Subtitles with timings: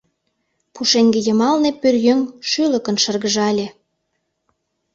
[0.73, 2.19] Пушеҥге йымалне пӧръеҥ
[2.49, 3.67] шӱлыкын шыргыжале: